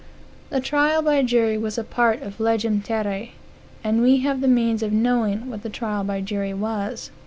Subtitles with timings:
[0.49, 3.33] The trial by jury was a part of legem terrae,
[3.83, 7.11] and we have the means of knowing what the trial by jury was.